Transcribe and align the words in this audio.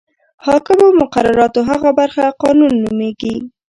حاکمو 0.45 0.87
مقرراتو 1.01 1.61
هغه 1.69 1.89
برخه 1.99 2.23
قانون 2.43 2.73
نومیږي. 2.83 3.35